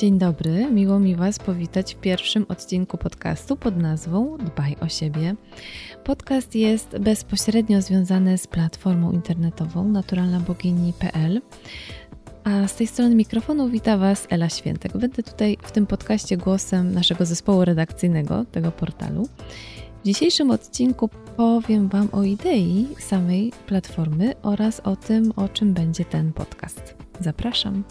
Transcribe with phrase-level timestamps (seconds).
[0.00, 5.34] Dzień dobry, miło mi Was powitać w pierwszym odcinku podcastu pod nazwą Dbaj o siebie.
[6.04, 11.40] Podcast jest bezpośrednio związany z platformą internetową naturalnabogini.pl.
[12.44, 14.98] A z tej strony mikrofonu wita Was Ela Świętek.
[14.98, 19.28] Będę tutaj w tym podcaście głosem naszego zespołu redakcyjnego tego portalu.
[20.02, 26.04] W dzisiejszym odcinku powiem Wam o idei samej platformy oraz o tym, o czym będzie
[26.04, 26.94] ten podcast.
[27.20, 27.84] Zapraszam.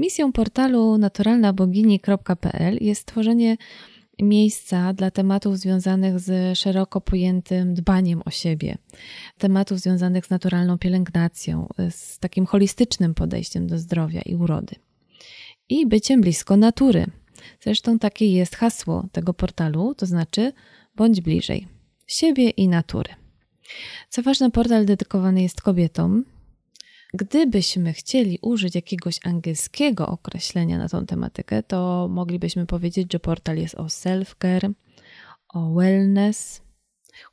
[0.00, 3.56] Misją portalu naturalnabogini.pl jest tworzenie
[4.22, 8.78] miejsca dla tematów związanych z szeroko pojętym dbaniem o siebie,
[9.38, 14.74] tematów związanych z naturalną pielęgnacją, z takim holistycznym podejściem do zdrowia i urody
[15.68, 17.06] i byciem blisko natury.
[17.60, 20.52] Zresztą takie jest hasło tego portalu, to znaczy
[20.96, 21.68] bądź bliżej
[22.06, 23.14] siebie i natury.
[24.08, 26.24] Co ważne, portal dedykowany jest kobietom.
[27.14, 33.74] Gdybyśmy chcieli użyć jakiegoś angielskiego określenia na tą tematykę, to moglibyśmy powiedzieć, że portal jest
[33.74, 34.72] o self-care,
[35.48, 36.62] o wellness,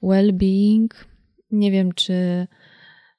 [0.03, 0.87] well-being.
[1.51, 2.47] Nie wiem, czy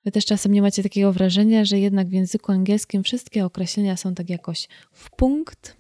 [0.08, 4.14] Wy też czasem nie macie takiego wrażenia, że jednak w języku angielskim wszystkie określenia są
[4.14, 5.76] tak jakoś w punkt,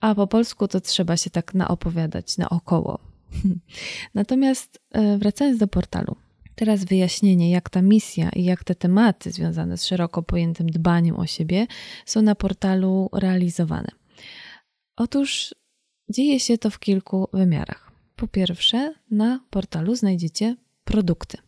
[0.00, 2.98] a po polsku to trzeba się tak naopowiadać naokoło.
[4.14, 6.16] Natomiast e, wracając do portalu,
[6.54, 11.26] teraz wyjaśnienie, jak ta misja i jak te tematy związane z szeroko pojętym dbaniem o
[11.26, 11.66] siebie
[12.06, 13.88] są na portalu realizowane.
[14.96, 15.54] Otóż
[16.08, 17.92] dzieje się to w kilku wymiarach.
[18.16, 21.38] Po pierwsze, na portalu znajdziecie produkty.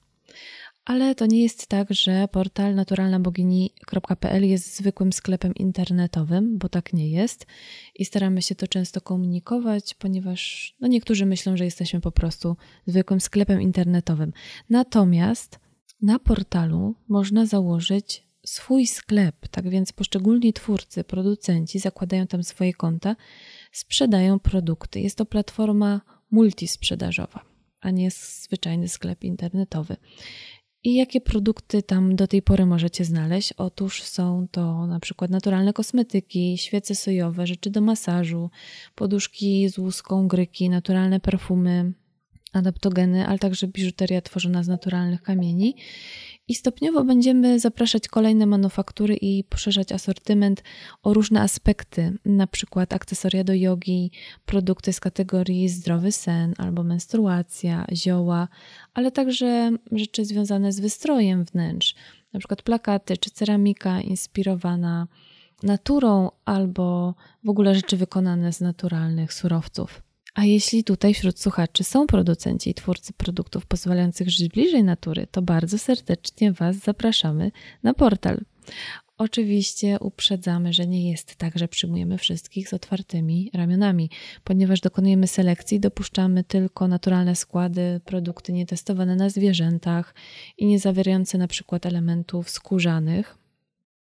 [0.87, 7.09] Ale to nie jest tak, że portal naturalnabogini.pl jest zwykłym sklepem internetowym, bo tak nie
[7.11, 7.47] jest
[7.95, 12.56] i staramy się to często komunikować, ponieważ no niektórzy myślą, że jesteśmy po prostu
[12.87, 14.33] zwykłym sklepem internetowym.
[14.70, 15.59] Natomiast
[16.03, 23.16] na portalu można założyć swój sklep, tak więc poszczególni twórcy, producenci zakładają tam swoje konta,
[23.72, 25.00] sprzedają produkty.
[25.00, 26.00] Jest to platforma
[26.31, 27.44] multisprzedażowa,
[27.81, 29.97] a nie zwyczajny sklep internetowy.
[30.87, 33.53] I jakie produkty tam do tej pory możecie znaleźć?
[33.53, 38.51] Otóż są to na przykład naturalne kosmetyki, świece sojowe, rzeczy do masażu,
[38.95, 41.93] poduszki z łuską, gryki, naturalne perfumy,
[42.53, 45.77] adaptogeny, ale także biżuteria tworzona z naturalnych kamieni.
[46.49, 50.62] I stopniowo będziemy zapraszać kolejne manufaktury i poszerzać asortyment
[51.03, 54.11] o różne aspekty, na przykład akcesoria do jogi,
[54.45, 58.49] produkty z kategorii zdrowy sen albo menstruacja, zioła,
[58.95, 61.95] ale także rzeczy związane z wystrojem wnętrz,
[62.33, 65.06] na przykład plakaty czy ceramika inspirowana
[65.62, 67.15] naturą albo
[67.45, 70.06] w ogóle rzeczy wykonane z naturalnych surowców.
[70.37, 75.43] A jeśli tutaj wśród słuchaczy są producenci i twórcy produktów pozwalających żyć bliżej natury, to
[75.43, 77.51] bardzo serdecznie Was zapraszamy
[77.83, 78.41] na portal.
[79.19, 84.11] Oczywiście uprzedzamy, że nie jest tak, że przyjmujemy wszystkich z otwartymi ramionami,
[84.45, 90.15] ponieważ dokonujemy selekcji, dopuszczamy tylko naturalne składy, produkty nietestowane na zwierzętach
[90.59, 93.39] i nie zawierające na przykład elementów skórzanych,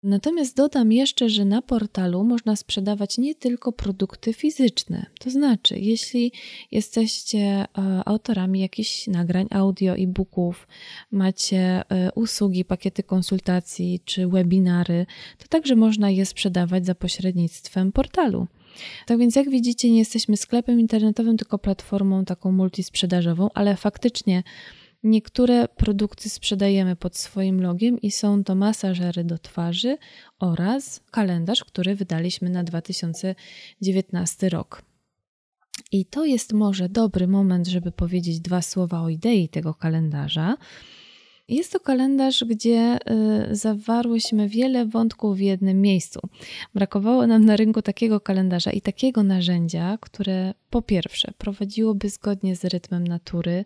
[0.03, 5.07] Natomiast dodam jeszcze, że na portalu można sprzedawać nie tylko produkty fizyczne.
[5.21, 6.33] To znaczy, jeśli
[6.71, 7.67] jesteście e,
[8.05, 10.69] autorami jakichś nagrań audio, e-booków,
[11.11, 15.07] macie e, usługi, pakiety konsultacji czy webinary,
[15.39, 18.47] to także można je sprzedawać za pośrednictwem portalu.
[19.07, 24.43] Tak więc, jak widzicie, nie jesteśmy sklepem internetowym, tylko platformą taką multisprzedażową, ale faktycznie
[25.07, 29.99] Niektóre produkty sprzedajemy pod swoim logiem i są to masażery do twarzy
[30.39, 34.83] oraz kalendarz, który wydaliśmy na 2019 rok.
[35.93, 40.57] I to jest może dobry moment, żeby powiedzieć dwa słowa o idei tego kalendarza.
[41.49, 42.99] Jest to kalendarz, gdzie
[43.51, 46.21] y, zawarłyśmy wiele wątków w jednym miejscu.
[46.75, 52.65] Brakowało nam na rynku takiego kalendarza i takiego narzędzia, które po pierwsze prowadziłoby zgodnie z
[52.65, 53.65] rytmem natury,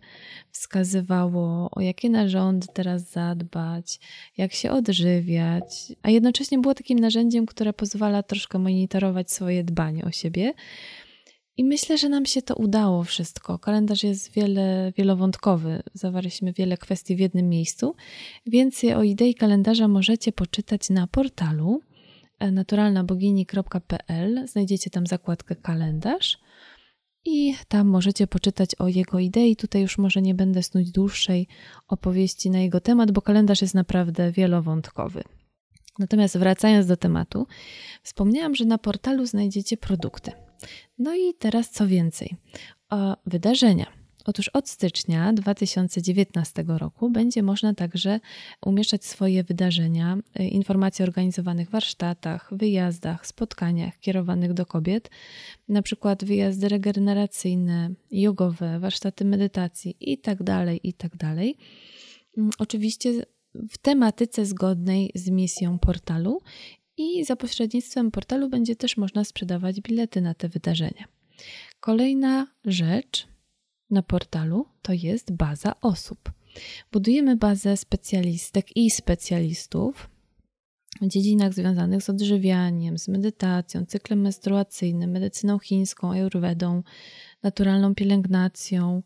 [0.51, 3.99] wskazywało o jakie narządy teraz zadbać,
[4.37, 10.11] jak się odżywiać, a jednocześnie było takim narzędziem, które pozwala troszkę monitorować swoje dbanie o
[10.11, 10.53] siebie
[11.61, 13.59] i myślę, że nam się to udało wszystko.
[13.59, 15.83] Kalendarz jest wiele, wielowątkowy.
[15.93, 17.95] Zawarliśmy wiele kwestii w jednym miejscu.
[18.45, 21.81] Więcej o idei kalendarza możecie poczytać na portalu
[22.39, 24.47] e, naturalnabogini.pl.
[24.47, 26.37] Znajdziecie tam zakładkę kalendarz
[27.25, 29.55] i tam możecie poczytać o jego idei.
[29.55, 31.47] Tutaj już może nie będę snuć dłuższej
[31.87, 35.23] opowieści na jego temat, bo kalendarz jest naprawdę wielowątkowy.
[35.99, 37.47] Natomiast wracając do tematu,
[38.03, 40.31] wspomniałam, że na portalu znajdziecie produkty.
[40.97, 42.35] No i teraz co więcej,
[42.89, 44.01] o wydarzenia.
[44.25, 48.19] Otóż od stycznia 2019 roku będzie można także
[48.65, 55.09] umieszczać swoje wydarzenia, y, informacje o organizowanych warsztatach, wyjazdach, spotkaniach kierowanych do kobiet,
[55.67, 61.17] na przykład wyjazdy regeneracyjne, jogowe, warsztaty medytacji itd., tak itd.
[61.17, 61.37] Tak
[62.37, 63.25] mm, oczywiście
[63.55, 66.41] w tematyce zgodnej z misją portalu
[66.97, 71.05] i za pośrednictwem portalu będzie też można sprzedawać bilety na te wydarzenia.
[71.79, 73.27] Kolejna rzecz
[73.89, 76.31] na portalu to jest baza osób.
[76.91, 80.09] Budujemy bazę specjalistek i specjalistów
[81.01, 86.83] w dziedzinach związanych z odżywianiem, z medytacją, cyklem menstruacyjnym, medycyną chińską, ayurvedą,
[87.43, 89.03] naturalną pielęgnacją,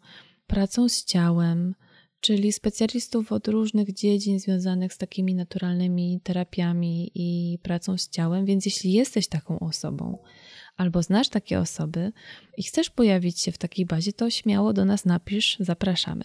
[0.47, 1.75] pracą z ciałem,
[2.25, 8.45] czyli specjalistów od różnych dziedzin związanych z takimi naturalnymi terapiami i pracą z ciałem.
[8.45, 10.17] Więc jeśli jesteś taką osobą,
[10.77, 12.11] albo znasz takie osoby
[12.57, 16.23] i chcesz pojawić się w takiej bazie, to śmiało do nas napisz, zapraszamy.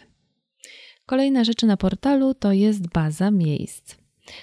[1.06, 3.94] Kolejna rzecz na portalu to jest baza miejsc.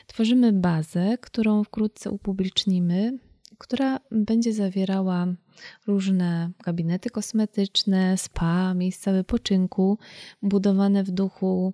[0.07, 3.18] Tworzymy bazę, którą wkrótce upublicznimy,
[3.57, 5.27] która będzie zawierała
[5.88, 9.98] różne gabinety kosmetyczne, spa, miejsca wypoczynku,
[10.42, 11.74] budowane w duchu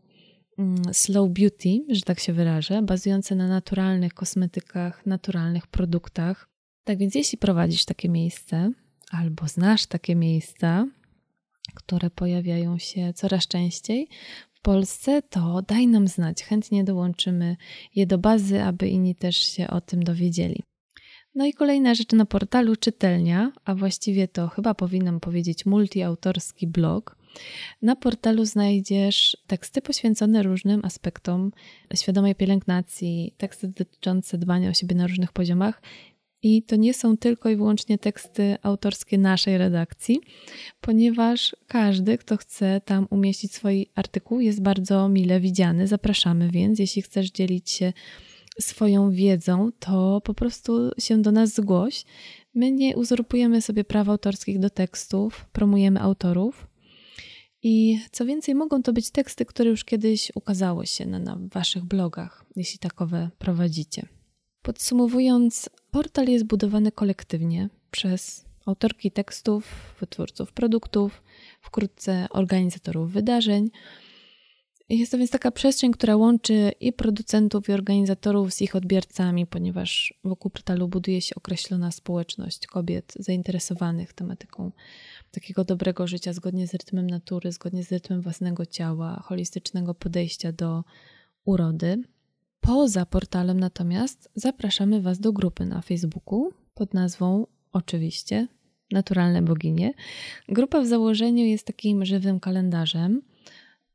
[0.57, 6.49] mm, slow beauty, że tak się wyrażę, bazujące na naturalnych kosmetykach, naturalnych produktach.
[6.83, 8.71] Tak więc, jeśli prowadzisz takie miejsce
[9.11, 10.87] albo znasz takie miejsca,
[11.73, 14.07] które pojawiają się coraz częściej
[14.53, 16.43] w Polsce, to daj nam znać.
[16.43, 17.55] Chętnie dołączymy
[17.95, 20.63] je do bazy, aby inni też się o tym dowiedzieli.
[21.35, 27.15] No i kolejna rzecz na portalu czytelnia, a właściwie to chyba powinnam powiedzieć multiautorski blog.
[27.81, 31.51] Na portalu znajdziesz teksty poświęcone różnym aspektom
[31.95, 35.81] świadomej pielęgnacji, teksty dotyczące dbania o siebie na różnych poziomach.
[36.45, 40.21] I to nie są tylko i wyłącznie teksty autorskie naszej redakcji,
[40.81, 45.87] ponieważ każdy, kto chce tam umieścić swój artykuł, jest bardzo mile widziany.
[45.87, 47.93] Zapraszamy więc, jeśli chcesz dzielić się
[48.59, 52.05] swoją wiedzą, to po prostu się do nas zgłoś.
[52.55, 56.67] My nie uzurpujemy sobie praw autorskich do tekstów, promujemy autorów.
[57.63, 61.83] I co więcej, mogą to być teksty, które już kiedyś ukazały się na, na waszych
[61.83, 64.05] blogach, jeśli takowe prowadzicie.
[64.61, 71.23] Podsumowując, portal jest budowany kolektywnie przez autorki tekstów, wytwórców produktów,
[71.61, 73.69] wkrótce organizatorów wydarzeń
[74.99, 80.13] jest to więc taka przestrzeń, która łączy i producentów, i organizatorów z ich odbiorcami, ponieważ
[80.23, 84.71] wokół portalu buduje się określona społeczność kobiet zainteresowanych tematyką
[85.31, 90.83] takiego dobrego życia zgodnie z rytmem natury, zgodnie z rytmem własnego ciała, holistycznego podejścia do
[91.45, 92.03] urody.
[92.61, 98.47] Poza portalem natomiast zapraszamy Was do grupy na Facebooku pod nazwą oczywiście
[98.91, 99.93] Naturalne Boginie.
[100.49, 103.21] Grupa w założeniu jest takim żywym kalendarzem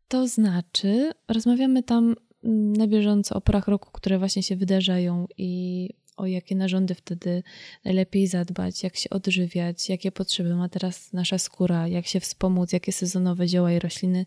[0.09, 2.15] to znaczy, rozmawiamy tam
[2.45, 7.43] mm, na bieżąco o porach roku, które właśnie się wydarzają i o jakie narządy wtedy
[7.85, 12.93] najlepiej zadbać, jak się odżywiać, jakie potrzeby ma teraz nasza skóra, jak się wspomóc, jakie
[12.93, 14.27] sezonowe zioła i rośliny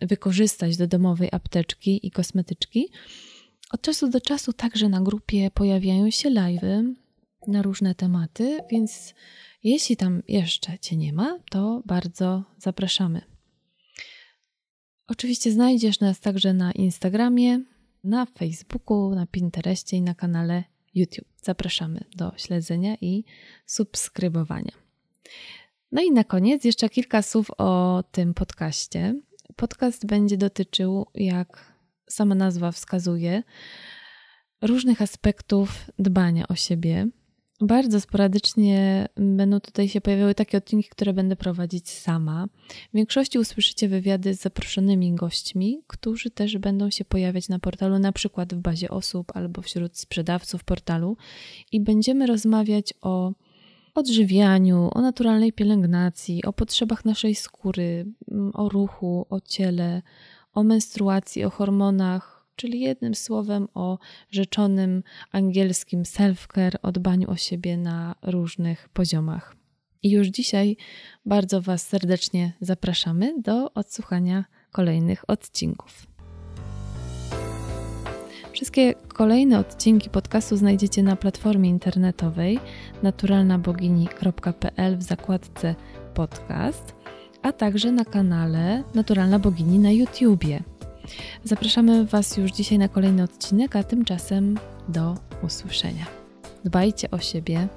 [0.00, 2.88] wykorzystać do domowej apteczki i kosmetyczki.
[3.70, 6.94] Od czasu do czasu także na grupie pojawiają się live'y
[7.46, 9.14] na różne tematy, więc
[9.64, 13.31] jeśli tam jeszcze Cię nie ma, to bardzo zapraszamy.
[15.06, 17.60] Oczywiście znajdziesz nas także na Instagramie,
[18.04, 21.28] na Facebooku, na Pinterestie i na kanale YouTube.
[21.42, 23.24] Zapraszamy do śledzenia i
[23.66, 24.72] subskrybowania.
[25.92, 29.20] No i na koniec jeszcze kilka słów o tym podcaście.
[29.56, 31.72] Podcast będzie dotyczył, jak
[32.08, 33.42] sama nazwa wskazuje,
[34.62, 37.08] różnych aspektów dbania o siebie,
[37.62, 42.46] bardzo sporadycznie będą tutaj się pojawiały takie odcinki, które będę prowadzić sama.
[42.92, 48.12] W większości usłyszycie wywiady z zaproszonymi gośćmi, którzy też będą się pojawiać na portalu, na
[48.12, 51.16] przykład w bazie osób albo wśród sprzedawców portalu
[51.72, 53.32] i będziemy rozmawiać o
[53.94, 58.06] odżywianiu, o naturalnej pielęgnacji, o potrzebach naszej skóry,
[58.54, 60.02] o ruchu, o ciele,
[60.54, 63.98] o menstruacji, o hormonach, czyli jednym słowem o
[64.30, 65.02] rzeczonym
[65.32, 69.56] angielskim self-care, o dbaniu o siebie na różnych poziomach.
[70.02, 70.76] I już dzisiaj
[71.26, 76.06] bardzo Was serdecznie zapraszamy do odsłuchania kolejnych odcinków.
[78.52, 82.58] Wszystkie kolejne odcinki podcastu znajdziecie na platformie internetowej
[83.02, 85.74] naturalnabogini.pl w zakładce
[86.14, 86.94] podcast,
[87.42, 90.71] a także na kanale Naturalna Bogini na YouTubie.
[91.44, 96.06] Zapraszamy Was już dzisiaj na kolejny odcinek, a tymczasem do usłyszenia.
[96.64, 97.68] Dbajcie o siebie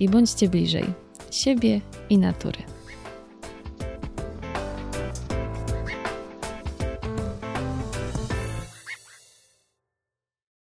[0.00, 0.84] i bądźcie bliżej
[1.30, 1.80] siebie
[2.10, 2.77] i natury.